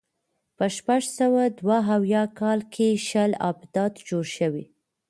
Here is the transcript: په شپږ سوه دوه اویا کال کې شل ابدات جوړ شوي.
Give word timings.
په 0.57 0.65
شپږ 0.75 1.01
سوه 1.19 1.43
دوه 1.59 1.77
اویا 1.95 2.23
کال 2.39 2.59
کې 2.73 2.87
شل 3.07 3.31
ابدات 3.49 3.93
جوړ 4.07 4.25
شوي. 4.37 4.65